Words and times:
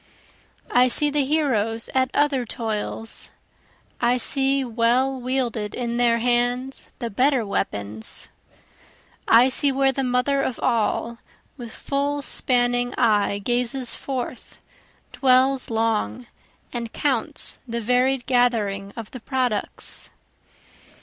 I 0.71 0.87
see 0.87 1.11
the 1.11 1.23
heroes 1.25 1.87
at 1.93 2.09
other 2.11 2.43
toils, 2.43 3.29
I 4.01 4.17
see 4.17 4.65
well 4.65 5.21
wielded 5.21 5.75
in 5.75 5.97
their 5.97 6.17
hands 6.17 6.89
the 6.97 7.11
better 7.11 7.45
weapons. 7.45 8.27
I 9.27 9.47
see 9.47 9.71
where 9.71 9.91
the 9.91 10.03
Mother 10.03 10.41
of 10.41 10.57
All, 10.59 11.19
With 11.55 11.71
full 11.71 12.23
spanning 12.23 12.95
eye 12.97 13.37
gazes 13.45 13.93
forth, 13.93 14.59
dwells 15.11 15.69
long, 15.69 16.25
And 16.73 16.91
counts 16.91 17.59
the 17.67 17.79
varied 17.79 18.25
gathering 18.25 18.93
of 18.97 19.11
the 19.11 19.19
products. 19.19 20.09